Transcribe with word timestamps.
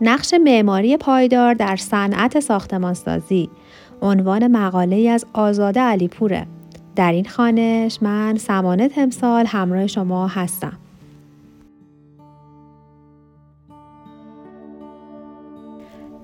نقش 0.00 0.34
معماری 0.34 0.96
پایدار 0.96 1.54
در 1.54 1.76
صنعت 1.76 2.40
ساختمانسازی. 2.40 3.50
عنوان 4.02 4.46
مقاله 4.46 5.10
از 5.10 5.26
آزاده 5.32 5.80
علیپوره 5.80 6.46
در 6.96 7.12
این 7.12 7.24
خانش 7.24 7.98
من 8.02 8.36
سمانه 8.36 8.88
تمثال 8.88 9.46
همراه 9.46 9.86
شما 9.86 10.26
هستم. 10.26 10.78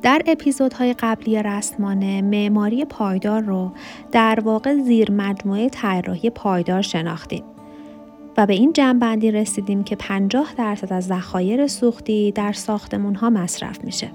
در 0.03 0.23
اپیزودهای 0.27 0.95
قبلی 0.99 1.43
رسمانه 1.43 2.23
معماری 2.23 2.85
پایدار 2.85 3.43
رو 3.43 3.73
در 4.13 4.41
واقع 4.45 4.75
زیر 4.83 5.11
مجموعه 5.11 5.69
طراحی 5.69 6.31
پایدار 6.31 6.83
شناختیم. 6.83 7.56
و 8.37 8.47
به 8.47 8.55
این 8.55 8.73
جنبندی 8.73 9.31
رسیدیم 9.31 9.85
که 9.85 9.97
50 9.97 10.55
درصد 10.59 10.93
از 10.93 11.07
ذخایر 11.07 11.67
سوختی 11.67 12.33
در 12.33 12.53
ساختمون 12.53 13.15
ها 13.15 13.31
مصرف 13.31 13.85
میشه. 13.85 14.11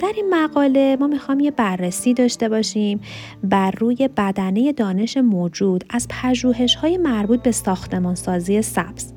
در 0.00 0.12
این 0.16 0.34
مقاله 0.34 0.96
ما 1.00 1.06
می‌خوام 1.06 1.40
یه 1.40 1.50
بررسی 1.50 2.14
داشته 2.14 2.48
باشیم 2.48 3.00
بر 3.44 3.70
روی 3.70 4.08
بدنه 4.16 4.72
دانش 4.72 5.16
موجود 5.16 5.84
از 5.90 6.08
پژوهش 6.10 6.74
های 6.74 6.96
مربوط 6.96 7.42
به 7.42 7.52
ساختمان 7.52 8.14
سازی 8.14 8.62
سبز 8.62 9.12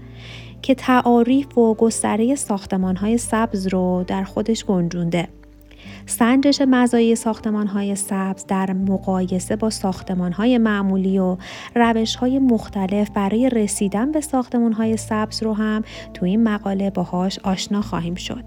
که 0.61 0.75
تعاریف 0.75 1.57
و 1.57 1.73
گستره 1.73 2.35
ساختمان 2.35 2.95
های 2.95 3.17
سبز 3.17 3.67
رو 3.67 4.03
در 4.07 4.23
خودش 4.23 4.65
گنجونده. 4.65 5.27
سنجش 6.05 6.61
مزایای 6.61 7.15
ساختمان 7.15 7.67
های 7.67 7.95
سبز 7.95 8.45
در 8.45 8.73
مقایسه 8.73 9.55
با 9.55 9.69
ساختمان 9.69 10.31
های 10.31 10.57
معمولی 10.57 11.19
و 11.19 11.37
روش 11.75 12.15
های 12.15 12.39
مختلف 12.39 13.09
برای 13.09 13.49
رسیدن 13.49 14.11
به 14.11 14.21
ساختمان 14.21 14.73
های 14.73 14.97
سبز 14.97 15.43
رو 15.43 15.53
هم 15.53 15.83
تو 16.13 16.25
این 16.25 16.43
مقاله 16.43 16.89
باهاش 16.89 17.39
آشنا 17.39 17.81
خواهیم 17.81 18.15
شد. 18.15 18.43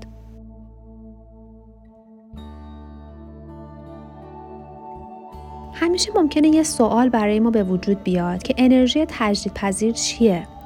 همیشه 5.75 6.13
ممکنه 6.17 6.49
یه 6.49 6.63
سوال 6.63 7.09
برای 7.09 7.41
ما 7.41 7.51
به 7.51 7.65
وجود 7.65 8.03
بیاد 8.03 8.43
که 8.43 8.55
انرژی 8.57 9.05
تجدیدپذیر 9.09 9.93
چیه؟ 9.93 10.58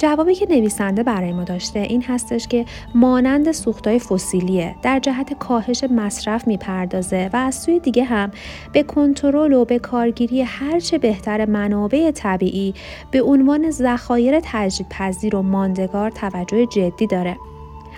جوابی 0.00 0.34
که 0.34 0.46
نویسنده 0.50 1.02
برای 1.02 1.32
ما 1.32 1.44
داشته 1.44 1.78
این 1.78 2.02
هستش 2.02 2.48
که 2.48 2.64
مانند 2.94 3.52
سوختای 3.52 3.98
فسیلیه 3.98 4.76
در 4.82 4.98
جهت 4.98 5.32
کاهش 5.32 5.84
مصرف 5.84 6.46
می‌پردازه 6.46 7.30
و 7.32 7.36
از 7.36 7.54
سوی 7.54 7.78
دیگه 7.78 8.04
هم 8.04 8.30
به 8.72 8.82
کنترل 8.82 9.52
و 9.52 9.64
به 9.64 9.78
کارگیری 9.78 10.42
هرچه 10.42 10.98
بهتر 10.98 11.46
منابع 11.46 12.10
طبیعی 12.10 12.74
به 13.10 13.22
عنوان 13.22 13.70
ذخایر 13.70 14.40
تجدیدپذیر 14.42 15.36
و 15.36 15.42
ماندگار 15.42 16.10
توجه 16.10 16.66
جدی 16.66 17.06
داره. 17.06 17.36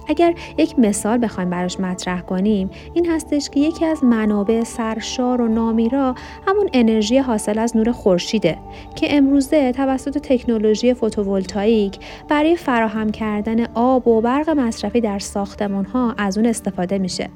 اگر 0.08 0.34
یک 0.58 0.78
مثال 0.78 1.25
بخوایم 1.25 1.50
براش 1.50 1.81
مطرح 1.81 2.20
کنیم 2.20 2.70
این 2.95 3.11
هستش 3.11 3.50
که 3.50 3.61
یکی 3.61 3.84
از 3.84 4.05
منابع 4.05 4.64
سرشار 4.64 5.41
و 5.41 5.48
نامیرا 5.48 6.14
همون 6.48 6.69
انرژی 6.72 7.19
حاصل 7.19 7.59
از 7.59 7.77
نور 7.77 7.92
خورشیده 7.92 8.59
که 8.97 9.17
امروزه 9.17 9.72
توسط 9.72 10.19
تکنولوژی 10.19 10.94
فوتوولتاییک 10.94 11.98
برای 12.28 12.56
فراهم 12.56 13.11
کردن 13.11 13.64
آب 13.75 14.09
و 14.09 14.20
برق 14.20 14.50
مصرفی 14.50 15.00
در 15.00 15.19
ساختمان 15.19 15.84
ها 15.84 16.14
از 16.19 16.39
اون 16.39 16.47
استفاده 16.47 16.98
میشه. 16.98 17.28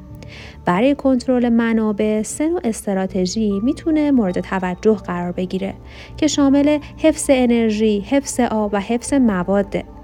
برای 0.65 0.95
کنترل 0.95 1.49
منابع 1.49 2.23
سه 2.23 2.49
نوع 2.49 2.61
استراتژی 2.65 3.61
می‌تونه 3.63 4.11
مورد 4.11 4.41
توجه 4.41 4.95
قرار 4.95 5.33
بگیره 5.33 5.75
که 6.17 6.27
شامل 6.27 6.79
حفظ 6.97 7.27
انرژی، 7.29 8.01
حفظ 8.01 8.41
آب 8.41 8.71
و 8.75 8.81
حفظ 8.81 9.13
مواد. 9.13 9.96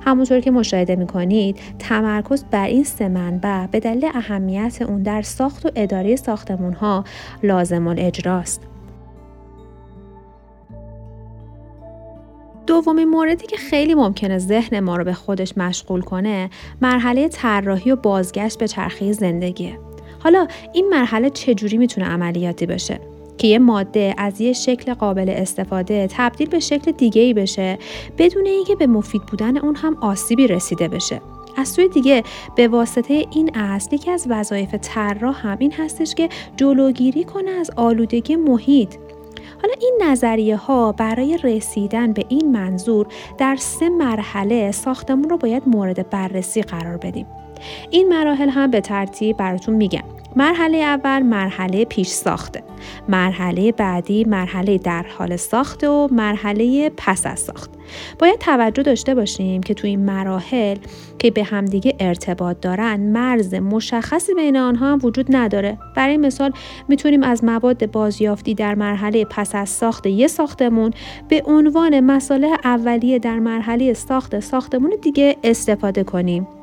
همونطور 0.00 0.40
که 0.40 0.50
مشاهده 0.50 0.96
می‌کنید 0.96 1.58
تمرکز 1.78 2.44
بر 2.50 2.66
این 2.66 2.84
سه 2.84 3.08
منبع 3.08 3.66
به 3.66 3.80
دلیل 3.80 4.10
اهمیت 4.14 4.82
اون 4.82 5.02
در 5.02 5.22
ساخت 5.22 5.66
و 5.66 5.70
اداره 5.76 6.16
ساختمون 6.16 6.72
ها 6.72 7.04
لازم 7.42 7.88
الاجراست. 7.88 8.62
دومین 12.66 13.08
موردی 13.08 13.46
که 13.46 13.56
خیلی 13.56 13.94
ممکنه 13.94 14.38
ذهن 14.38 14.80
ما 14.80 14.96
رو 14.96 15.04
به 15.04 15.12
خودش 15.12 15.58
مشغول 15.58 16.00
کنه 16.00 16.50
مرحله 16.82 17.28
طراحی 17.28 17.90
و 17.90 17.96
بازگشت 17.96 18.58
به 18.58 18.68
چرخه 18.68 19.12
زندگیه. 19.12 19.78
حالا 20.22 20.46
این 20.72 20.88
مرحله 20.88 21.30
چجوری 21.30 21.76
می‌تونه 21.76 22.06
عملیاتی 22.06 22.66
بشه؟ 22.66 23.00
که 23.40 23.48
یه 23.48 23.58
ماده 23.58 24.14
از 24.18 24.40
یه 24.40 24.52
شکل 24.52 24.94
قابل 24.94 25.28
استفاده 25.28 26.08
تبدیل 26.10 26.48
به 26.48 26.60
شکل 26.60 26.92
دیگه 26.92 27.22
ای 27.22 27.34
بشه 27.34 27.78
بدون 28.18 28.46
اینکه 28.46 28.76
به 28.76 28.86
مفید 28.86 29.22
بودن 29.22 29.56
اون 29.56 29.76
هم 29.76 29.96
آسیبی 30.00 30.46
رسیده 30.46 30.88
بشه. 30.88 31.20
از 31.56 31.68
سوی 31.68 31.88
دیگه 31.88 32.22
به 32.56 32.68
واسطه 32.68 33.26
این 33.30 33.50
اصل 33.54 33.94
یکی 33.94 34.10
از 34.10 34.26
وظایف 34.30 34.74
طراح 34.74 35.46
هم 35.46 35.56
این 35.60 35.72
هستش 35.72 36.14
که 36.14 36.28
جلوگیری 36.56 37.24
کنه 37.24 37.50
از 37.50 37.70
آلودگی 37.76 38.36
محیط. 38.36 38.94
حالا 39.62 39.74
این 39.80 39.98
نظریه 40.02 40.56
ها 40.56 40.92
برای 40.92 41.38
رسیدن 41.44 42.12
به 42.12 42.24
این 42.28 42.52
منظور 42.52 43.06
در 43.38 43.56
سه 43.56 43.88
مرحله 43.88 44.72
ساختمون 44.72 45.30
رو 45.30 45.36
باید 45.36 45.62
مورد 45.66 46.10
بررسی 46.10 46.62
قرار 46.62 46.96
بدیم. 46.96 47.26
این 47.90 48.08
مراحل 48.08 48.48
هم 48.48 48.70
به 48.70 48.80
ترتیب 48.80 49.36
براتون 49.36 49.74
میگم. 49.74 50.19
مرحله 50.36 50.76
اول 50.76 51.22
مرحله 51.22 51.84
پیش 51.84 52.08
ساخته. 52.08 52.62
مرحله 53.08 53.72
بعدی 53.72 54.24
مرحله 54.24 54.78
در 54.78 55.06
حال 55.18 55.36
ساخته 55.36 55.88
و 55.88 56.08
مرحله 56.12 56.90
پس 56.96 57.26
از 57.26 57.40
ساخت. 57.40 57.70
باید 58.18 58.38
توجه 58.38 58.82
داشته 58.82 59.14
باشیم 59.14 59.60
که 59.60 59.74
تو 59.74 59.86
این 59.86 60.04
مراحل 60.04 60.76
که 61.18 61.30
به 61.30 61.44
همدیگه 61.44 61.96
ارتباط 62.00 62.60
دارن 62.60 63.00
مرز 63.00 63.54
مشخصی 63.54 64.34
بین 64.34 64.56
آنها 64.56 64.92
هم 64.92 64.98
وجود 65.02 65.26
نداره. 65.36 65.78
برای 65.96 66.16
مثال 66.16 66.52
می‌تونیم 66.88 67.22
از 67.22 67.44
مواد 67.44 67.90
بازیافتی 67.90 68.54
در 68.54 68.74
مرحله 68.74 69.24
پس 69.24 69.54
از 69.54 69.68
ساخت 69.68 70.06
یه 70.06 70.26
ساختمون 70.26 70.90
به 71.28 71.42
عنوان 71.46 72.00
مساله 72.00 72.48
اولیه 72.64 73.18
در 73.18 73.38
مرحله 73.38 73.92
ساخت 73.92 74.40
ساختمون 74.40 74.92
دیگه 75.02 75.36
استفاده 75.44 76.04
کنیم. 76.04 76.59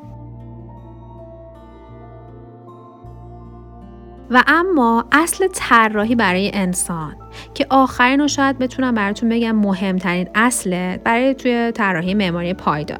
و 4.30 4.44
اما 4.46 5.04
اصل 5.12 5.48
طراحی 5.52 6.14
برای 6.14 6.50
انسان 6.54 7.16
که 7.54 7.66
آخرین 7.70 8.20
رو 8.20 8.28
شاید 8.28 8.58
بتونم 8.58 8.94
براتون 8.94 9.28
بگم 9.28 9.56
مهمترین 9.56 10.28
اصله 10.34 11.00
برای 11.04 11.34
توی 11.34 11.72
طراحی 11.72 12.14
معماری 12.14 12.54
پایدار. 12.54 12.98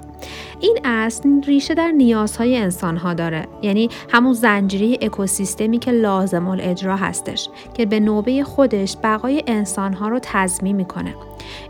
این 0.60 0.78
اصل 0.84 1.42
ریشه 1.46 1.74
در 1.74 1.90
نیازهای 1.90 2.56
انسانها 2.56 3.14
داره 3.14 3.48
یعنی 3.62 3.88
همون 4.10 4.32
زنجیره 4.32 4.98
اکوسیستمی 5.02 5.78
که 5.78 5.90
لازم 5.90 6.48
الاجرا 6.48 6.96
هستش 6.96 7.48
که 7.74 7.86
به 7.86 8.00
نوبه 8.00 8.44
خودش 8.44 8.96
بقای 9.02 9.42
انسانها 9.46 10.08
رو 10.08 10.18
تضمین 10.22 10.76
می‌کنه. 10.76 11.14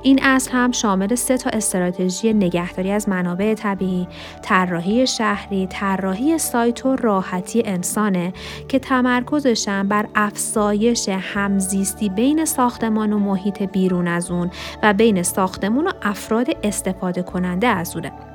این 0.02 0.22
اصل 0.22 0.50
هم 0.50 0.72
شامل 0.72 1.14
سه 1.14 1.36
تا 1.36 1.50
استراتژی 1.50 2.32
نگهداری 2.32 2.90
از 2.90 3.08
منابع 3.08 3.54
طبیعی، 3.54 4.08
طراحی 4.42 5.06
شهری، 5.06 5.66
طراحی 5.66 6.38
سایت 6.38 6.86
و 6.86 6.96
راحتی 6.96 7.62
انسانه 7.66 8.32
که 8.68 8.78
تمرکزشم 8.78 9.88
بر 9.88 10.06
افزایش 10.14 11.08
همزیستی 11.08 12.08
بین 12.08 12.44
ساختمان 12.44 13.12
و 13.12 13.18
محیط 13.18 13.62
بیرون 13.62 14.08
از 14.08 14.30
اون 14.30 14.50
و 14.82 14.92
بین 14.94 15.22
ساختمون 15.22 15.86
و 15.86 15.92
افراد 16.02 16.46
استفاده 16.62 17.22
کننده 17.22 17.66
از 17.66 17.96
اونه. 17.96 18.27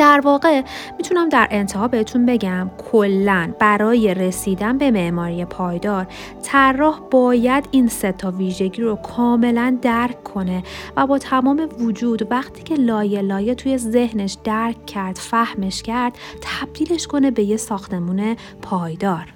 در 0.00 0.20
واقع 0.24 0.62
می‌تونم 0.98 1.28
در 1.28 1.48
انتها 1.50 1.88
بهتون 1.88 2.26
بگم 2.26 2.70
کلا 2.92 3.54
برای 3.58 4.14
رسیدن 4.14 4.78
به 4.78 4.90
معماری 4.90 5.44
پایدار 5.44 6.06
طراح 6.42 7.00
باید 7.10 7.68
این 7.70 7.88
سه 7.88 8.12
تا 8.12 8.30
ویژگی 8.30 8.82
رو 8.82 8.96
کاملا 8.96 9.78
درک 9.82 10.22
کنه 10.24 10.62
و 10.96 11.06
با 11.06 11.18
تمام 11.18 11.68
وجود 11.78 12.32
وقتی 12.32 12.62
که 12.62 12.74
لایه 12.74 13.20
لایه 13.20 13.54
توی 13.54 13.78
ذهنش 13.78 14.36
درک 14.44 14.86
کرد 14.86 15.16
فهمش 15.16 15.82
کرد 15.82 16.12
تبدیلش 16.42 17.06
کنه 17.06 17.30
به 17.30 17.42
یه 17.42 17.56
ساختمون 17.56 18.36
پایدار. 18.62 19.34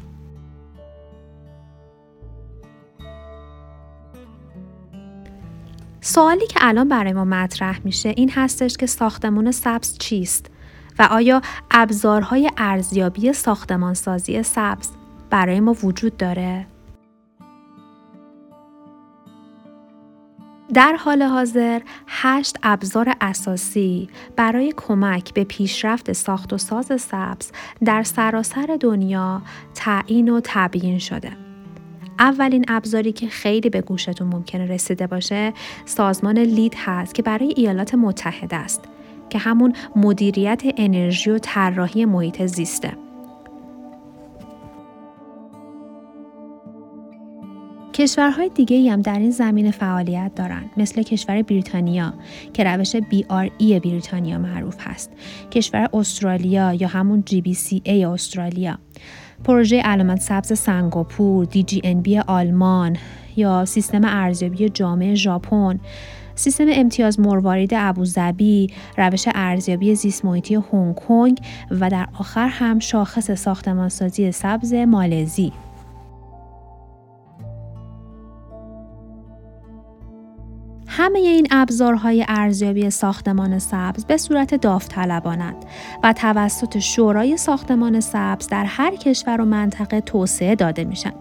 سوالی 6.00 6.46
که 6.46 6.58
الان 6.60 6.88
برای 6.88 7.12
ما 7.12 7.24
مطرح 7.24 7.80
میشه 7.84 8.08
این 8.16 8.30
هستش 8.30 8.76
که 8.76 8.86
ساختمون 8.86 9.52
سبز 9.52 9.98
چیست؟ 9.98 10.53
و 10.98 11.02
آیا 11.02 11.42
ابزارهای 11.70 12.50
ارزیابی 12.56 13.32
ساختمانسازی 13.32 14.42
سبز 14.42 14.88
برای 15.30 15.60
ما 15.60 15.72
وجود 15.72 16.16
داره؟ 16.16 16.66
در 20.74 20.96
حال 20.96 21.22
حاضر 21.22 21.80
هشت 22.06 22.56
ابزار 22.62 23.14
اساسی 23.20 24.08
برای 24.36 24.74
کمک 24.76 25.34
به 25.34 25.44
پیشرفت 25.44 26.12
ساخت 26.12 26.52
و 26.52 26.58
ساز 26.58 27.00
سبز 27.00 27.50
در 27.84 28.02
سراسر 28.02 28.76
دنیا 28.80 29.42
تعیین 29.74 30.28
و 30.28 30.40
تبیین 30.44 30.98
شده. 30.98 31.32
اولین 32.18 32.64
ابزاری 32.68 33.12
که 33.12 33.28
خیلی 33.28 33.70
به 33.70 33.80
گوشتون 33.80 34.28
ممکنه 34.28 34.66
رسیده 34.66 35.06
باشه 35.06 35.52
سازمان 35.84 36.38
لید 36.38 36.74
هست 36.78 37.14
که 37.14 37.22
برای 37.22 37.54
ایالات 37.56 37.94
متحده 37.94 38.56
است 38.56 38.80
که 39.30 39.38
همون 39.38 39.72
مدیریت 39.96 40.62
انرژی 40.76 41.30
و 41.30 41.38
طراحی 41.38 42.04
محیط 42.04 42.46
زیسته. 42.46 43.04
کشورهای 47.94 48.48
دیگه 48.48 48.92
هم 48.92 49.02
در 49.02 49.18
این 49.18 49.30
زمینه 49.30 49.70
فعالیت 49.70 50.32
دارند 50.36 50.70
مثل 50.76 51.02
کشور 51.02 51.42
بریتانیا 51.42 52.14
که 52.52 52.64
روش 52.64 52.96
BRE 52.96 53.80
بریتانیا 53.84 54.38
معروف 54.38 54.76
هست. 54.80 55.10
کشور 55.50 55.88
استرالیا 55.92 56.74
یا 56.74 56.88
همون 56.88 57.24
GBCA 57.30 57.88
استرالیا. 57.88 58.78
پروژه 59.44 59.80
علامت 59.80 60.20
سبز 60.20 60.58
سنگاپور 60.58 61.46
DGNB 61.46 62.08
آلمان 62.26 62.96
یا 63.36 63.64
سیستم 63.64 64.00
ارزیابی 64.04 64.68
جامع 64.68 65.14
ژاپن. 65.14 65.80
سیستم 66.34 66.66
امتیاز 66.68 67.20
مروارید 67.20 67.70
ابوظبی، 67.76 68.70
روش 68.98 69.28
ارزیابی 69.34 69.94
زیست 69.94 70.24
محیطی 70.24 70.54
هنگ 70.54 70.94
کنگ 70.94 71.38
و 71.70 71.90
در 71.90 72.06
آخر 72.18 72.48
هم 72.48 72.78
شاخص 72.78 73.30
ساختمانسازی 73.30 74.32
سبز 74.32 74.74
مالزی. 74.74 75.52
همه 80.96 81.18
این 81.18 81.46
ابزارهای 81.50 82.24
ارزیابی 82.28 82.90
ساختمان 82.90 83.58
سبز 83.58 84.04
به 84.04 84.16
صورت 84.16 84.54
داوطلبانند 84.54 85.56
و 86.02 86.12
توسط 86.12 86.78
شورای 86.78 87.36
ساختمان 87.36 88.00
سبز 88.00 88.48
در 88.48 88.64
هر 88.64 88.96
کشور 88.96 89.40
و 89.40 89.44
منطقه 89.44 90.00
توسعه 90.00 90.54
داده 90.54 90.84
میشن. 90.84 91.12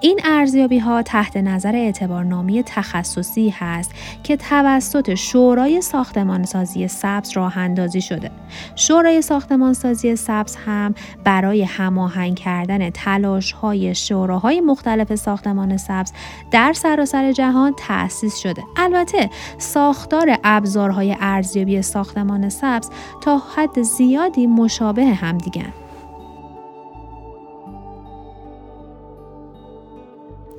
این 0.00 0.20
ارزیابی 0.24 0.78
ها 0.78 1.02
تحت 1.02 1.36
نظر 1.36 1.76
اعتبارنامه 1.76 2.62
تخصصی 2.62 3.54
هست 3.58 3.92
که 4.22 4.36
توسط 4.36 5.14
شورای 5.14 5.80
ساختمان 5.80 6.44
سازی 6.44 6.88
سبز 6.88 7.30
راه 7.36 7.58
اندازی 7.58 8.00
شده. 8.00 8.30
شورای 8.76 9.22
ساختمان 9.22 9.72
سازی 9.72 10.16
سبز 10.16 10.56
هم 10.66 10.94
برای 11.24 11.62
هماهنگ 11.62 12.36
کردن 12.36 12.90
تلاش 12.90 13.52
های 13.52 13.94
شوراهای 13.94 14.60
مختلف 14.60 15.14
ساختمان 15.14 15.76
سبز 15.76 16.12
در 16.50 16.72
سراسر 16.72 17.32
جهان 17.32 17.74
تأسیس 17.78 18.38
شده. 18.38 18.62
البته 18.76 19.13
ساختار 19.58 20.38
ابزارهای 20.44 21.16
ارزیابی 21.20 21.82
ساختمان 21.82 22.48
سبز 22.48 22.90
تا 23.20 23.42
حد 23.56 23.82
زیادی 23.82 24.46
مشابه 24.46 25.04
همدیگن. 25.04 25.72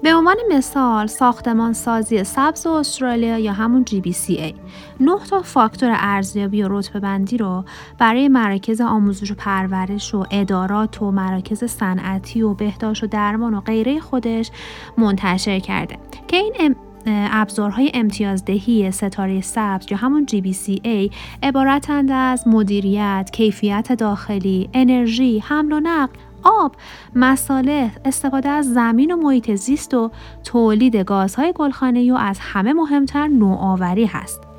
به 0.06 0.16
عنوان 0.16 0.36
مثال 0.52 1.08
ساختمان 1.08 1.74
سازی 1.74 2.24
سبز 2.24 2.68
استرالیا 2.68 3.38
یا 3.38 3.54
همون 3.54 3.86
GBCA 3.90 4.54
نه 5.00 5.20
تا 5.30 5.42
فاکتور 5.42 5.90
ارزیابی 5.94 6.64
و 6.64 6.68
رتبه 6.72 7.00
بندی 7.00 7.38
رو 7.38 7.64
برای 7.98 8.28
مراکز 8.28 8.82
آموزش 8.82 9.32
و 9.32 9.36
پرورش 9.36 10.16
و 10.16 10.26
ادارات 10.32 11.02
و 11.02 11.12
مراکز 11.12 11.64
صنعتی 11.64 12.42
و 12.42 12.54
بهداشت 12.54 13.04
و 13.04 13.08
درمان 13.08 13.54
و 13.54 13.62
غیره 13.62 14.00
خودش 14.00 14.52
منتشر 14.98 15.60
کرده 15.60 15.98
که 16.28 16.38
این 16.38 16.76
ابزارهای 17.08 17.92
امتیازدهی 17.94 18.92
ستاره 18.92 19.42
سبز 19.42 19.92
یا 19.92 19.98
همون 19.98 20.26
GBCA 20.32 21.14
عبارتند 21.44 22.12
از 22.12 22.48
مدیریت، 22.48 23.30
کیفیت 23.34 23.92
داخلی، 23.92 24.70
انرژی، 24.74 25.40
حمل 25.40 25.72
و 25.72 25.80
نقل، 25.80 26.14
آب، 26.44 26.76
مساله، 27.16 27.92
استفاده 28.06 28.50
از 28.50 28.74
زمین 28.74 29.12
و 29.12 29.16
محیط 29.16 29.56
زیست 29.56 29.94
و 29.94 30.12
تولید 30.44 30.96
گازهای 30.96 31.54
گلخانه‌ای 31.56 32.12
و 32.12 32.16
از 32.16 32.38
همه 32.42 32.74
مهمتر 32.74 33.28
نوآوری 33.28 34.06
هست. 34.06 34.55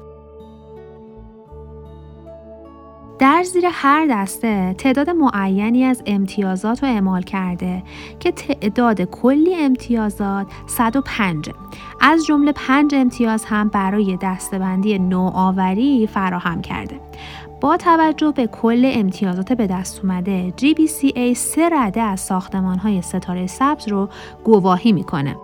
در 3.18 3.42
زیر 3.42 3.64
هر 3.72 4.06
دسته 4.10 4.74
تعداد 4.78 5.10
معینی 5.10 5.84
از 5.84 6.02
امتیازات 6.06 6.82
رو 6.82 6.88
اعمال 6.88 7.22
کرده 7.22 7.82
که 8.20 8.32
تعداد 8.32 9.02
کلی 9.02 9.54
امتیازات 9.54 10.46
105 10.66 11.50
از 12.00 12.26
جمله 12.26 12.52
5 12.52 12.94
امتیاز 12.94 13.44
هم 13.44 13.68
برای 13.68 14.18
دستبندی 14.22 14.98
نوآوری 14.98 16.06
فراهم 16.06 16.62
کرده. 16.62 17.00
با 17.60 17.76
توجه 17.76 18.32
به 18.32 18.46
کل 18.46 18.90
امتیازات 18.94 19.52
به 19.52 19.66
دست 19.66 20.00
اومده 20.04 20.52
GBCA 20.60 21.32
سه 21.32 21.68
رده 21.72 22.00
از 22.00 22.20
ساختمان 22.20 22.78
های 22.78 23.02
ستاره 23.02 23.46
سبز 23.46 23.88
رو 23.88 24.08
گواهی 24.44 24.92
می‌کنه. 24.92 25.36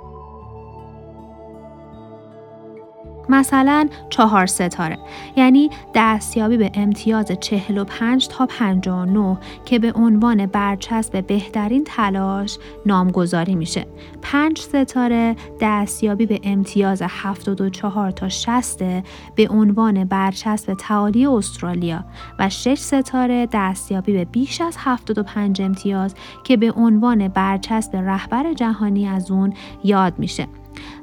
مثلا 3.28 3.88
چهار 4.10 4.46
ستاره 4.46 4.98
یعنی 5.36 5.70
دستیابی 5.94 6.56
به 6.56 6.70
امتیاز 6.74 7.32
45 7.40 8.28
تا 8.28 8.46
59 8.46 9.38
که 9.64 9.78
به 9.78 9.92
عنوان 9.92 10.46
برچسب 10.46 11.26
بهترین 11.26 11.84
تلاش 11.84 12.58
نامگذاری 12.86 13.54
میشه. 13.54 13.86
5 14.22 14.58
ستاره 14.58 15.36
دستیابی 15.60 16.26
به 16.26 16.40
امتیاز 16.44 17.02
74 17.08 18.10
تا 18.10 18.28
60 18.28 18.82
به 19.34 19.48
عنوان 19.50 20.04
برچسب 20.04 20.74
تعالی 20.74 21.26
استرالیا 21.26 22.04
و 22.38 22.48
6 22.48 22.78
ستاره 22.78 23.48
دستیابی 23.52 24.12
به 24.12 24.24
بیش 24.24 24.60
از 24.60 24.76
75 24.78 25.62
امتیاز 25.62 26.14
که 26.44 26.56
به 26.56 26.72
عنوان 26.72 27.28
برچسب 27.28 27.96
رهبر 27.96 28.52
جهانی 28.54 29.08
از 29.08 29.30
اون 29.30 29.54
یاد 29.84 30.18
میشه. 30.18 30.48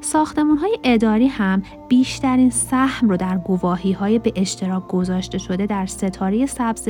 ساختمون 0.02 0.58
های 0.58 0.80
اداری 0.84 1.28
هم 1.28 1.64
بیشترین 1.88 2.50
سهم 2.50 3.10
رو 3.10 3.18
در 3.18 3.38
گواهی 3.38 3.92
های 3.92 4.20
به 4.20 4.34
اشتراک 4.36 4.88
گذاشته 4.88 5.38
شده 5.38 5.66
در 5.66 5.86
ستاره 5.86 6.46
سبز 6.46 6.90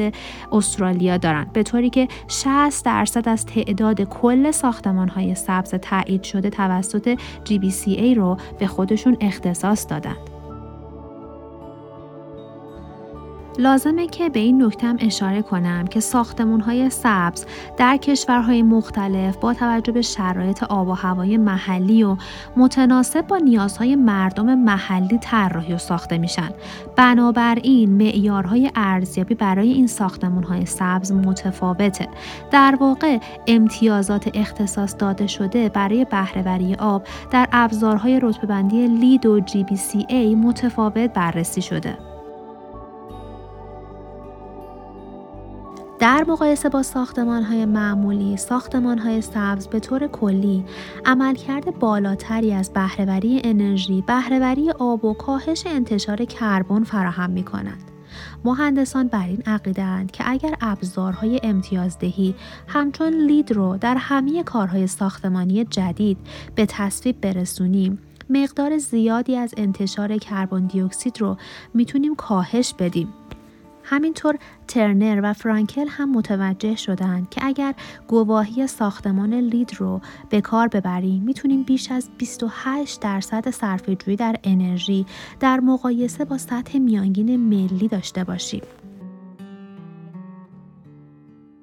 استرالیا 0.52 1.18
دارند 1.18 1.54
به 1.54 1.64
طوری 1.64 1.90
که 1.90 2.08
60 2.28 2.86
درصد 2.86 3.30
از 3.30 3.46
تعداد 3.46 4.02
کل 4.02 4.52
ساختمان 4.52 5.10
های 5.10 5.36
سبز 5.36 5.70
تایید 5.70 6.24
شده 6.24 6.50
توسط 6.50 7.20
GBCA 7.46 8.18
رو 8.18 8.38
به 8.60 8.68
خودشون 8.68 9.18
اختصاص 9.22 9.88
دادند. 9.90 10.38
لازمه 13.60 14.08
که 14.08 14.30
به 14.30 14.40
این 14.40 14.64
نکتم 14.64 14.98
اشاره 15.00 15.42
کنم 15.42 15.88
که 15.88 16.00
ساختمون 16.00 16.62
های 16.62 16.90
سبز 16.90 17.46
در 17.78 17.98
کشورهای 17.98 18.64
مختلف 18.64 19.38
با 19.38 19.54
توجه 19.54 19.92
به 19.92 20.02
شرایط 20.02 20.64
آب 20.64 20.88
و 20.88 20.94
هوای 20.94 21.38
محلی 21.38 22.04
و 22.04 22.18
متناسب 22.58 23.28
با 23.28 23.38
نیازهای 23.38 23.96
مردم 23.96 24.56
محلی 24.56 25.18
طراحی 25.18 25.74
و 25.74 25.78
ساخته 25.78 26.18
میشن. 26.18 26.50
بنابراین 26.96 27.89
معیارهای 27.89 28.72
ارزیابی 28.75 29.36
برای 29.36 29.72
این 29.72 29.88
ساختمون 29.88 30.44
های 30.44 30.66
سبز 30.66 31.12
متفاوته. 31.12 32.08
در 32.51 32.78
واقع 32.80 33.18
امتیازات 33.48 34.30
اختصاص 34.34 34.96
داده 35.00 35.28
شده 35.28 35.70
برای 35.70 36.06
بهرهوری 36.06 36.75
آب 36.75 37.04
در 37.32 37.48
ابزارهای 37.51 38.20
رتبه‌بندی 38.20 38.88
لید 38.88 39.25
و 39.25 39.42
GBCA 39.42 40.36
متفاوت 40.36 41.13
بررسی 41.13 41.62
شده. 41.62 42.09
در 46.00 46.25
مقایسه 46.27 46.70
با 46.70 46.84
ساختمان 46.84 47.44
های 47.44 47.65
معمولی، 47.65 48.38
ساختمان 48.38 48.98
های 48.98 49.22
سبز 49.22 49.68
به 49.68 49.79
طور 49.79 50.08
کلی 50.08 50.65
عملکرد 51.06 51.79
بالاتری 51.79 52.53
از 52.53 52.74
بهرهوری 52.74 53.41
انرژی، 53.44 54.01
بهرهوری 54.08 54.72
آب 54.72 55.06
و 55.06 55.13
کاهش 55.13 55.63
انتشار 55.68 56.25
کربن 56.25 56.84
فراهم 56.84 57.29
می 57.29 57.44
کنند. 57.44 57.84
مهندسان 58.46 59.08
بر 59.08 59.27
این 59.27 59.44
عقیدند 59.46 60.12
که 60.12 60.24
اگر 60.27 60.56
ابزارهای 60.62 61.39
امتیازدهی 61.44 62.36
همچون 62.68 63.13
لید 63.13 63.51
رو 63.51 63.77
در 63.77 63.96
همه 63.96 64.44
کارهای 64.44 64.88
ساختمانی 64.88 65.65
جدید 65.65 66.18
به 66.56 66.65
تصویب 66.65 67.22
برسونیم 67.22 68.00
مقدار 68.29 68.77
زیادی 68.77 69.36
از 69.36 69.53
انتشار 69.58 70.18
کربن 70.18 70.65
دی 70.65 70.82
اکسید 70.82 71.22
رو 71.22 71.38
می‌تونیم 71.74 72.15
کاهش 72.15 72.74
بدیم 72.79 73.13
همینطور 73.83 74.38
ترنر 74.67 75.19
و 75.24 75.33
فرانکل 75.33 75.86
هم 75.89 76.12
متوجه 76.12 76.75
شدند 76.75 77.29
که 77.29 77.41
اگر 77.45 77.74
گواهی 78.07 78.67
ساختمان 78.67 79.33
لید 79.33 79.74
رو 79.77 80.01
به 80.29 80.41
کار 80.41 80.67
ببریم 80.67 81.24
می‌تونیم 81.24 81.63
بیش 81.63 81.91
از 81.91 82.09
28 82.17 83.01
درصد 83.01 83.50
صرفه‌جویی 83.50 84.17
در 84.17 84.36
انرژی 84.43 85.05
در 85.39 85.59
مقایسه 85.59 86.25
با 86.25 86.38
سطح 86.38 86.79
میانگین 86.79 87.36
ملی 87.36 87.88
داشته 87.88 88.24
باشیم. 88.24 88.62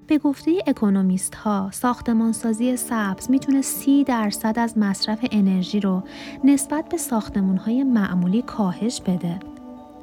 به 0.07 0.19
گفته 0.19 0.59
اکونومیست 0.67 1.35
ها 1.35 1.71
ساختمانسازی 1.73 2.77
سبز 2.77 3.31
می‌تونه 3.31 3.63
30 3.63 4.05
درصد 4.05 4.59
از 4.59 4.79
مصرف 4.79 5.27
انرژی 5.31 5.81
رو 5.81 6.03
نسبت 6.45 6.89
به 6.89 6.97
ساختمون 6.97 7.57
های 7.57 7.85
معمولی 7.85 8.43
کاهش 8.43 9.01
بده 9.01 9.39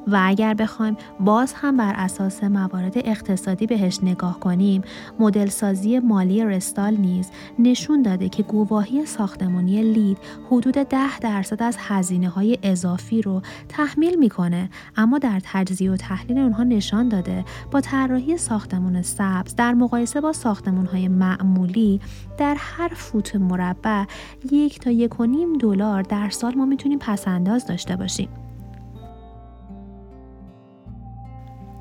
و 0.08 0.20
اگر 0.24 0.54
بخوایم 0.54 0.98
باز 1.20 1.54
هم 1.54 1.78
بر 1.78 1.94
اساس 1.96 2.44
موارد 2.44 2.94
اقتصادی 2.96 3.68
بهش 3.68 4.00
نگاه 4.04 4.40
کنیم 4.40 4.82
مدل 5.20 5.46
سازی 5.46 6.00
مالی 6.00 6.46
رستال 6.46 6.94
نیز 6.98 7.32
نشون 7.60 8.02
داده 8.02 8.30
که 8.30 8.44
گواهی 8.44 9.06
ساختمانی 9.06 9.84
لید 9.84 10.18
حدود 10.52 10.74
10 10.74 11.20
درصد 11.20 11.64
از 11.64 11.78
هزینه 11.80 12.30
های 12.30 12.58
اضافی 12.64 13.22
رو 13.22 13.42
تحمیل 13.70 14.20
می‌کنه 14.20 14.70
اما 14.98 15.20
در 15.20 15.42
تجزیه 15.44 15.92
و 15.92 15.96
تحلیل 15.96 16.38
اونها 16.38 16.64
نشان 16.64 17.10
داده 17.10 17.46
با 17.72 17.82
طراحی 17.82 18.38
ساختمان 18.38 19.02
سبز 19.02 19.56
در 19.56 19.74
مقایسه 19.74 20.22
با 20.22 20.34
ساختمان 20.34 20.86
های 20.86 21.08
معمولی 21.08 22.02
در 22.38 22.56
هر 22.60 22.92
فوت 22.96 23.36
مربع 23.36 24.04
یک 24.52 24.80
تا 24.80 24.92
یک 24.92 25.20
و 25.20 25.26
نیم 25.26 25.58
دلار 25.58 26.02
در 26.02 26.30
سال 26.30 26.56
ما 26.56 26.66
می‌تونیم 26.66 27.00
پسنداز 27.00 27.68
داشته 27.68 27.96
باشیم. 27.96 28.43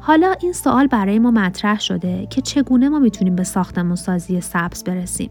حالا 0.05 0.35
این 0.41 0.53
سوال 0.53 0.87
برای 0.87 1.19
ما 1.19 1.31
مطرح 1.31 1.81
شده 1.81 2.27
که 2.31 2.41
چگونه 2.41 2.89
ما 2.89 2.99
می‌تونیم 2.99 3.37
به 3.37 3.45
ساختمون 3.45 3.97
سازی 3.97 4.41
سبز 4.41 4.85
برسیم. 4.85 5.31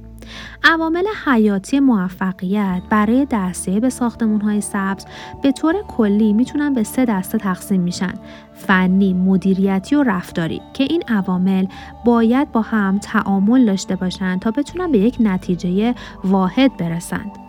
عوامل 0.63 1.03
حیاتی 1.25 1.79
موفقیت 1.79 2.81
برای 2.89 3.27
دسته 3.31 3.79
به 3.79 3.89
ساختمون 3.89 4.41
های 4.41 4.61
سبز 4.61 5.05
به 5.43 5.51
طور 5.51 5.75
کلی 5.87 6.33
می‌تونن 6.33 6.73
به 6.73 6.83
سه 6.83 7.05
دسته 7.05 7.37
تقسیم 7.37 7.81
میشن 7.81 8.13
فنی، 8.53 9.13
مدیریتی 9.13 9.95
و 9.95 10.03
رفتاری 10.03 10.61
که 10.73 10.83
این 10.83 11.03
عوامل 11.07 11.65
باید 12.05 12.51
با 12.51 12.61
هم 12.61 12.99
تعامل 12.99 13.65
داشته 13.65 13.95
باشند 13.95 14.39
تا 14.39 14.51
بتونن 14.51 14.91
به 14.91 14.97
یک 14.97 15.17
نتیجه 15.19 15.95
واحد 16.23 16.77
برسند. 16.77 17.40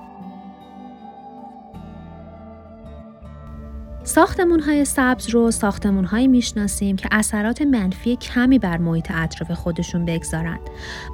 ساختمون 4.04 4.60
های 4.60 4.84
سبز 4.84 5.28
رو 5.28 5.50
ساختمون 5.50 6.04
هایی 6.04 6.28
می‌شناسیم 6.28 6.96
که 6.96 7.08
اثرات 7.12 7.62
منفی 7.62 8.16
کمی 8.16 8.58
بر 8.58 8.78
محیط 8.78 9.10
اطراف 9.14 9.50
خودشون 9.50 10.04
بگذارند. 10.04 10.60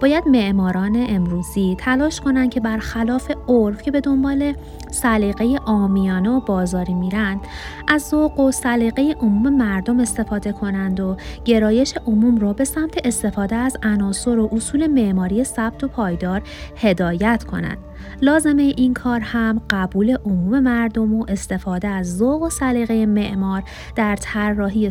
باید 0.00 0.28
معماران 0.28 1.06
امروزی 1.08 1.76
تلاش 1.78 2.20
کنند 2.20 2.50
که 2.50 2.60
برخلاف 2.60 3.30
عرف 3.48 3.82
که 3.82 3.90
به 3.90 4.00
دنبال 4.00 4.54
سلیقه 4.90 5.58
آمیانه 5.64 6.30
و 6.30 6.40
بازاری 6.40 6.94
میرند 6.94 7.40
از 7.88 8.02
ذوق 8.02 8.40
و 8.40 8.52
سلیقه 8.52 9.16
عموم 9.20 9.56
مردم 9.56 10.00
استفاده 10.00 10.52
کنند 10.52 11.00
و 11.00 11.16
گرایش 11.44 11.94
عموم 12.06 12.38
را 12.38 12.52
به 12.52 12.64
سمت 12.64 13.06
استفاده 13.06 13.56
از 13.56 13.76
عناصر 13.82 14.38
و 14.38 14.48
اصول 14.52 14.86
معماری 14.86 15.44
ثبت 15.44 15.84
و 15.84 15.88
پایدار 15.88 16.42
هدایت 16.76 17.44
کنند. 17.44 17.87
لازمه 18.22 18.62
این 18.62 18.94
کار 18.94 19.20
هم 19.20 19.62
قبول 19.70 20.16
عموم 20.24 20.60
مردم 20.60 21.14
و 21.14 21.24
استفاده 21.28 21.88
از 21.88 22.16
ذوق 22.16 22.42
و 22.42 22.50
سلیقه 22.50 23.06
معمار 23.06 23.62
در 23.96 24.16
طراحی 24.16 24.88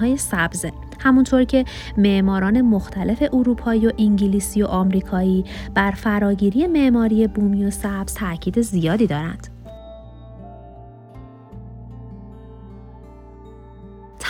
های 0.00 0.16
سبزه 0.16 0.72
همونطور 1.00 1.44
که 1.44 1.64
معماران 1.96 2.60
مختلف 2.60 3.22
اروپایی 3.32 3.86
و 3.86 3.92
انگلیسی 3.98 4.62
و 4.62 4.66
آمریکایی 4.66 5.44
بر 5.74 5.90
فراگیری 5.90 6.66
معماری 6.66 7.26
بومی 7.26 7.64
و 7.64 7.70
سبز 7.70 8.14
تاکید 8.14 8.60
زیادی 8.60 9.06
دارند. 9.06 9.51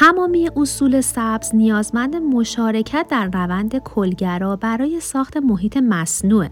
تمامی 0.03 0.51
اصول 0.57 1.01
سبز 1.01 1.55
نیازمند 1.55 2.17
مشارکت 2.17 3.07
در 3.11 3.27
روند 3.27 3.79
کلگرا 3.79 4.57
برای 4.57 5.01
ساخت 5.01 5.37
محیط 5.37 5.77
مصنوع 5.77 6.47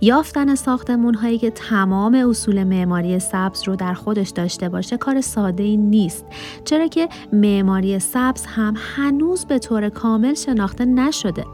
یافتن 0.00 0.54
ساختمون 0.54 1.14
هایی 1.14 1.38
که 1.38 1.50
تمام 1.50 2.14
اصول 2.14 2.64
معماری 2.64 3.18
سبز 3.18 3.62
رو 3.68 3.76
در 3.76 3.94
خودش 3.94 4.28
داشته 4.28 4.68
باشه 4.68 4.96
کار 4.96 5.20
ساده 5.20 5.62
ای 5.62 5.76
نیست. 5.76 6.24
چرا 6.64 6.86
که 6.86 7.08
معماری 7.32 7.98
سبز 7.98 8.46
هم 8.46 8.74
هنوز 8.96 9.44
به 9.44 9.58
طور 9.58 9.88
کامل 9.88 10.34
شناخته 10.34 10.84
نشده. 10.84 11.44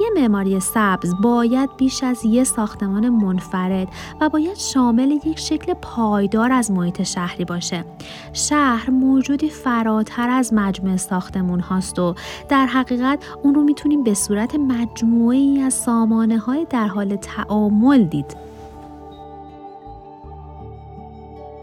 یه 0.00 0.22
معماری 0.22 0.60
سبز 0.60 1.14
باید 1.22 1.70
بیش 1.76 2.04
از 2.04 2.24
یه 2.24 2.44
ساختمان 2.44 3.08
منفرد 3.08 3.88
و 4.20 4.28
باید 4.28 4.56
شامل 4.56 5.10
یک 5.10 5.38
شکل 5.38 5.74
پایدار 5.74 6.52
از 6.52 6.70
محیط 6.70 7.02
شهری 7.02 7.44
باشه. 7.44 7.84
شهر 8.32 8.90
موجودی 8.90 9.50
فراتر 9.50 10.28
از 10.28 10.54
مجموعه 10.54 10.91
ساختمون 10.96 11.60
هاست 11.60 11.98
و 11.98 12.14
در 12.48 12.66
حقیقت 12.66 13.18
اون 13.42 13.54
رو 13.54 13.62
می‌تونیم 13.62 14.02
به 14.02 14.14
صورت 14.14 14.54
مجموعی 14.54 15.60
از 15.60 15.74
سامانه 15.74 16.38
های 16.38 16.66
در 16.70 16.86
حال 16.86 17.16
تعامل 17.16 18.04
دید. 18.04 18.51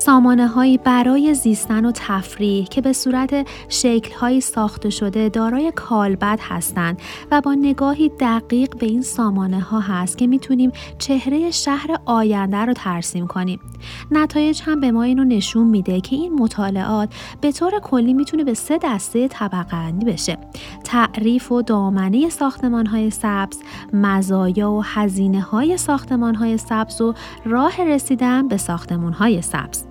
سامانه 0.10 0.48
هایی 0.48 0.78
برای 0.78 1.34
زیستن 1.34 1.86
و 1.86 1.92
تفریح 1.96 2.66
که 2.66 2.82
به 2.82 2.94
صورت 2.94 3.48
شکل 3.68 4.14
هایی 4.14 4.42
ساخته 4.42 4.90
شده 4.90 5.30
دارای 5.30 5.72
کالبد 5.76 6.40
هستند 6.42 7.02
و 7.32 7.42
با 7.42 7.54
نگاهی 7.54 8.12
دقیق 8.20 8.78
به 8.78 8.86
این 8.86 9.02
سامانه 9.02 9.60
ها 9.60 9.80
هست 9.80 10.18
که 10.18 10.28
می‌تونیم 10.28 10.72
چهره 10.98 11.52
شهر 11.52 12.00
آینده 12.06 12.58
رو 12.58 12.74
ترسیم 12.74 13.28
کنیم. 13.28 13.60
نتایج 14.12 14.62
هم 14.66 14.80
به 14.80 14.92
ما 14.92 15.04
اینو 15.04 15.24
نشون 15.24 15.68
میده 15.68 16.02
که 16.02 16.16
این 16.16 16.34
مطالعات 16.34 17.14
به 17.42 17.52
طور 17.52 17.80
کلی 17.80 18.14
می‌تونه 18.14 18.44
به 18.44 18.54
سه 18.54 18.80
دسته 18.84 19.28
طبقه 19.28 19.92
بشه. 19.92 20.38
تعریف 20.84 21.52
و 21.52 21.62
دامنه 21.62 22.30
ساختمان 22.30 22.86
های 22.86 23.10
سبز، 23.10 23.60
مزایا 23.94 24.72
و 24.72 24.84
هزینه 24.84 25.42
های 25.42 25.78
ساختمان 25.78 26.36
های 26.36 26.58
سبز 26.58 27.02
و 27.02 27.14
راه 27.46 27.84
رسیدن 27.84 28.48
به 28.48 28.58
ساختمان 28.58 29.14
های 29.14 29.42
سبز. 29.42 29.84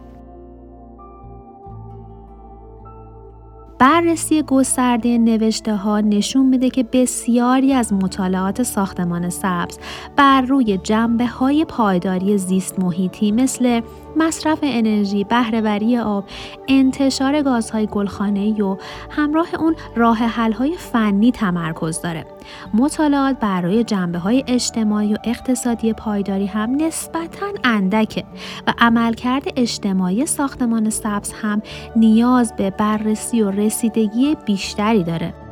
بررسی 3.79 4.43
گسترده 4.43 5.19
نوشته 5.19 5.77
ها 5.77 6.01
نشون 6.01 6.47
میده 6.47 6.71
که 6.71 6.83
بسیاری 6.83 7.73
از 7.73 7.93
مطالعات 7.93 8.63
ساختمان 8.63 9.31
سبز 9.31 9.79
بر 10.17 10.41
روی 10.41 10.79
جنبه 10.79 11.27
های 11.27 11.65
پایداری 11.65 12.39
زیست 12.39 12.79
محیطی 12.79 13.33
مثل 13.33 13.81
مصرف 14.19 14.59
انرژی، 14.63 15.25
بهرهوری 15.25 15.99
آب، 15.99 16.25
انتشار 16.69 17.43
گازهای 17.43 17.87
گلخانه‌ای 17.87 18.63
و 18.63 18.77
همراه 19.11 19.49
اون 19.59 19.77
راه 19.97 20.17
حل‌های 20.17 20.77
فنی 20.77 21.33
تمرکز 21.33 22.01
داره. 22.01 22.27
مطالعات 22.75 23.39
برای 23.41 23.85
جنبه 23.85 24.19
های 24.19 24.45
اجتماعی 24.47 25.15
و 25.15 25.17
اقتصادی 25.25 25.93
پایداری 25.93 26.47
هم 26.47 26.71
نسبتاً 26.71 27.47
اندکه 27.65 28.25
و 28.67 28.75
عملکرد 28.79 29.45
اجتماعی 29.57 30.27
ساختمان 30.27 30.91
سبز 30.91 31.33
هم 31.33 31.63
نیاز 31.97 32.57
به 32.57 32.71
بررسی 32.71 33.43
و 33.43 33.51
رسیدگی 33.51 34.37
بیشتری 34.47 35.05
داره. 35.05 35.48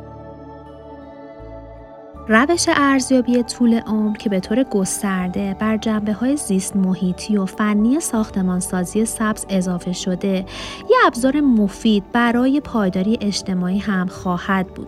روش 2.29 2.65
ارزیابی 2.69 3.43
طول 3.43 3.73
عمر 3.73 4.17
که 4.17 4.29
به 4.29 4.39
طور 4.39 4.63
گسترده 4.63 5.55
بر 5.59 5.77
جنبه 5.77 6.13
های 6.13 6.37
زیست 6.37 6.75
محیطی 6.75 7.37
و 7.37 7.45
فنی 7.45 7.99
ساختمانسازی 7.99 9.05
سبز 9.05 9.45
اضافه 9.49 9.93
شده 9.93 10.45
یه 10.89 10.97
ابزار 11.05 11.41
مفید 11.41 12.03
برای 12.11 12.61
پایداری 12.61 13.17
اجتماعی 13.21 13.79
هم 13.79 14.07
خواهد 14.07 14.67
بود. 14.67 14.87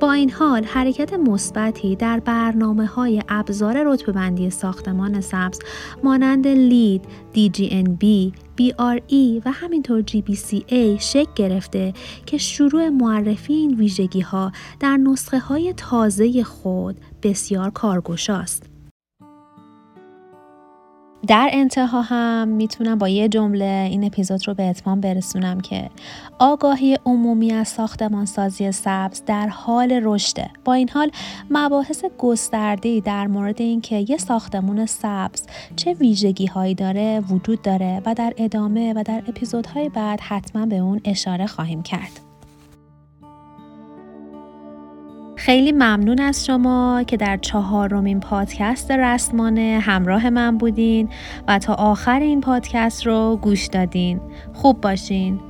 با 0.00 0.12
این 0.12 0.30
حال 0.30 0.64
حرکت 0.64 1.12
مثبتی 1.12 1.96
در 1.96 2.20
برنامه 2.20 2.86
های 2.86 3.22
ابزار 3.28 3.82
رتبه 3.86 4.12
بندی 4.12 4.50
ساختمان 4.50 5.20
سبز 5.20 5.58
مانند 6.04 6.46
لید، 6.46 7.04
DGNB، 7.34 8.32
BRE 8.60 9.42
و 9.44 9.52
همینطور 9.52 10.02
GBCA 10.02 11.00
شکل 11.00 11.32
گرفته 11.36 11.92
که 12.26 12.38
شروع 12.38 12.88
معرفی 12.88 13.52
این 13.52 13.74
ویژگی 13.74 14.20
ها 14.20 14.52
در 14.80 14.96
نسخه 14.96 15.38
های 15.38 15.74
تازه 15.76 16.42
خود 16.42 16.96
بسیار 17.22 17.70
کارگشاست. 17.70 18.69
در 21.26 21.50
انتها 21.52 22.02
هم 22.02 22.48
می‌تونم 22.48 22.98
با 22.98 23.08
یه 23.08 23.28
جمله 23.28 23.88
این 23.90 24.04
اپیزود 24.04 24.48
رو 24.48 24.54
به 24.54 24.62
اتمام 24.62 25.00
برسونم 25.00 25.60
که 25.60 25.90
آگاهی 26.38 26.98
عمومی 27.06 27.52
از 27.52 27.68
ساختمان 27.68 28.26
سازی 28.26 28.72
سبز 28.72 29.22
در 29.26 29.48
حال 29.48 30.00
رشده. 30.04 30.50
با 30.64 30.72
این 30.72 30.88
حال 30.88 31.10
مباحث 31.50 32.04
گسترده‌ای 32.18 33.00
در 33.00 33.26
مورد 33.26 33.60
اینکه 33.60 34.04
یه 34.08 34.16
ساختمون 34.16 34.86
سبز 34.86 35.42
چه 35.76 35.92
ویژگی 35.92 36.46
هایی 36.46 36.74
داره 36.74 37.20
وجود 37.20 37.62
داره 37.62 38.02
و 38.06 38.14
در 38.14 38.34
ادامه 38.36 38.92
و 38.96 39.02
در 39.02 39.22
اپیزودهای 39.28 39.88
بعد 39.88 40.20
حتما 40.20 40.66
به 40.66 40.76
اون 40.76 41.00
اشاره 41.04 41.46
خواهیم 41.46 41.82
کرد. 41.82 42.29
خیلی 45.50 45.72
ممنون 45.72 46.20
از 46.20 46.46
شما 46.46 47.04
که 47.06 47.16
در 47.16 47.36
چهارمین 47.36 48.20
پادکست 48.20 48.90
رسمانه 48.90 49.78
همراه 49.82 50.30
من 50.30 50.58
بودین 50.58 51.08
و 51.48 51.58
تا 51.58 51.74
آخر 51.74 52.20
این 52.20 52.40
پادکست 52.40 53.06
رو 53.06 53.38
گوش 53.42 53.66
دادین. 53.66 54.20
خوب 54.52 54.80
باشین. 54.80 55.49